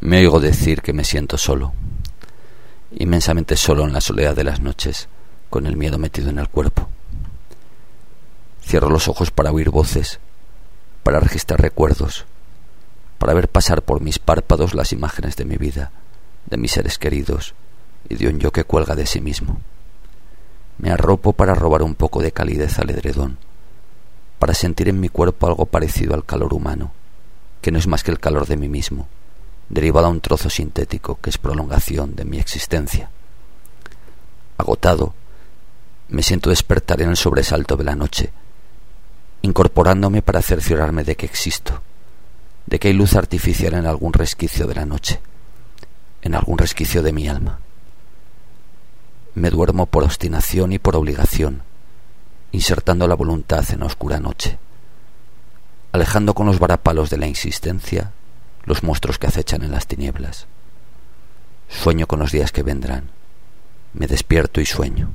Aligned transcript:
Me 0.00 0.18
oigo 0.18 0.38
decir 0.38 0.80
que 0.80 0.92
me 0.92 1.02
siento 1.02 1.36
solo, 1.36 1.72
inmensamente 2.92 3.56
solo 3.56 3.84
en 3.84 3.92
la 3.92 4.00
soledad 4.00 4.36
de 4.36 4.44
las 4.44 4.60
noches, 4.60 5.08
con 5.50 5.66
el 5.66 5.76
miedo 5.76 5.98
metido 5.98 6.30
en 6.30 6.38
el 6.38 6.48
cuerpo. 6.48 6.88
Cierro 8.62 8.90
los 8.90 9.08
ojos 9.08 9.32
para 9.32 9.50
oír 9.50 9.70
voces, 9.70 10.20
para 11.02 11.18
registrar 11.18 11.60
recuerdos, 11.60 12.26
para 13.18 13.34
ver 13.34 13.48
pasar 13.48 13.82
por 13.82 14.00
mis 14.00 14.20
párpados 14.20 14.72
las 14.72 14.92
imágenes 14.92 15.34
de 15.34 15.44
mi 15.44 15.56
vida, 15.56 15.90
de 16.46 16.58
mis 16.58 16.70
seres 16.70 16.96
queridos 16.96 17.56
y 18.08 18.14
de 18.14 18.28
un 18.28 18.38
yo 18.38 18.52
que 18.52 18.62
cuelga 18.62 18.94
de 18.94 19.04
sí 19.04 19.20
mismo. 19.20 19.60
Me 20.78 20.92
arropo 20.92 21.32
para 21.32 21.56
robar 21.56 21.82
un 21.82 21.96
poco 21.96 22.22
de 22.22 22.30
calidez 22.30 22.78
al 22.78 22.90
edredón, 22.90 23.36
para 24.38 24.54
sentir 24.54 24.88
en 24.88 25.00
mi 25.00 25.08
cuerpo 25.08 25.48
algo 25.48 25.66
parecido 25.66 26.14
al 26.14 26.24
calor 26.24 26.54
humano, 26.54 26.92
que 27.60 27.72
no 27.72 27.80
es 27.80 27.88
más 27.88 28.04
que 28.04 28.12
el 28.12 28.20
calor 28.20 28.46
de 28.46 28.56
mí 28.56 28.68
mismo 28.68 29.08
derivado 29.68 30.06
a 30.06 30.10
un 30.10 30.20
trozo 30.20 30.50
sintético 30.50 31.18
que 31.20 31.30
es 31.30 31.38
prolongación 31.38 32.14
de 32.16 32.24
mi 32.24 32.38
existencia. 32.38 33.10
Agotado, 34.56 35.14
me 36.08 36.22
siento 36.22 36.50
despertar 36.50 37.02
en 37.02 37.10
el 37.10 37.16
sobresalto 37.16 37.76
de 37.76 37.84
la 37.84 37.94
noche, 37.94 38.32
incorporándome 39.42 40.22
para 40.22 40.42
cerciorarme 40.42 41.04
de 41.04 41.16
que 41.16 41.26
existo, 41.26 41.82
de 42.66 42.78
que 42.78 42.88
hay 42.88 42.94
luz 42.94 43.14
artificial 43.14 43.74
en 43.74 43.86
algún 43.86 44.12
resquicio 44.12 44.66
de 44.66 44.74
la 44.74 44.86
noche, 44.86 45.20
en 46.22 46.34
algún 46.34 46.58
resquicio 46.58 47.02
de 47.02 47.12
mi 47.12 47.28
alma. 47.28 47.60
Me 49.34 49.50
duermo 49.50 49.86
por 49.86 50.02
obstinación 50.02 50.72
y 50.72 50.78
por 50.78 50.96
obligación, 50.96 51.62
insertando 52.50 53.06
la 53.06 53.14
voluntad 53.14 53.64
en 53.70 53.80
la 53.80 53.86
oscura 53.86 54.18
noche, 54.18 54.58
alejando 55.92 56.34
con 56.34 56.46
los 56.46 56.58
varapalos 56.58 57.10
de 57.10 57.18
la 57.18 57.26
insistencia 57.26 58.12
los 58.68 58.82
monstruos 58.82 59.18
que 59.18 59.26
acechan 59.26 59.62
en 59.62 59.72
las 59.72 59.86
tinieblas. 59.86 60.46
Sueño 61.68 62.06
con 62.06 62.20
los 62.20 62.32
días 62.32 62.52
que 62.52 62.62
vendrán. 62.62 63.10
Me 63.94 64.06
despierto 64.06 64.60
y 64.60 64.66
sueño. 64.66 65.10